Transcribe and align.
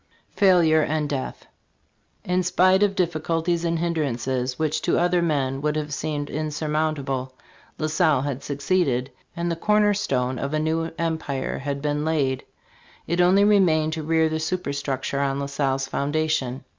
FAILURE 0.31 0.81
AND 0.81 1.07
DEATH 1.09 1.45
IN 2.23 2.41
spite 2.41 2.81
of 2.81 2.95
difficulties 2.95 3.63
and 3.63 3.77
hindrances 3.77 4.57
which 4.57 4.81
to 4.81 4.97
other 4.97 5.21
men 5.21 5.61
would 5.61 5.75
have 5.75 5.93
seemed 5.93 6.27
insurmountable, 6.31 7.35
La 7.77 7.85
Salle 7.85 8.23
had 8.23 8.43
succeeded, 8.43 9.11
and 9.35 9.51
the 9.51 9.55
corner 9.55 9.93
stone 9.93 10.39
of 10.39 10.55
a 10.55 10.59
new 10.59 10.89
empire 10.97 11.59
had 11.59 11.83
been 11.83 12.03
laid. 12.03 12.43
It 13.05 13.21
only 13.21 13.43
remained 13.43 13.93
to 13.93 14.01
rear 14.01 14.27
the 14.27 14.39
superstructure 14.39 15.19
on 15.19 15.39
La 15.39 15.45
Salle's 15.45 15.85
foundation. 15.87 16.63